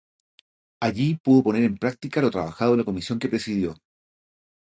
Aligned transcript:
Allí 0.87 1.13
pudo 1.23 1.43
poner 1.43 1.61
en 1.63 1.77
practica 1.77 2.23
lo 2.23 2.31
trabajado 2.31 2.71
en 2.71 2.79
la 2.79 2.83
comisión 2.85 3.19
que 3.19 3.29
presidió. 3.29 3.75